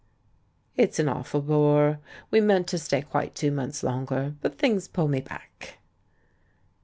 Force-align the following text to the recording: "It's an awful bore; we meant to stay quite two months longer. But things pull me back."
"It's 0.77 0.97
an 0.97 1.07
awful 1.07 1.43
bore; 1.43 1.99
we 2.31 2.41
meant 2.41 2.65
to 2.69 2.79
stay 2.79 3.03
quite 3.03 3.35
two 3.35 3.51
months 3.51 3.83
longer. 3.83 4.33
But 4.41 4.57
things 4.57 4.87
pull 4.87 5.07
me 5.07 5.21
back." 5.21 5.77